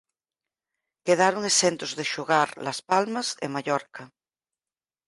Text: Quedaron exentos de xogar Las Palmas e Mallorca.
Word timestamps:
Quedaron 1.05 1.41
exentos 1.51 1.91
de 1.97 2.05
xogar 2.13 2.49
Las 2.65 2.79
Palmas 2.89 3.27
e 3.45 3.47
Mallorca. 3.55 4.03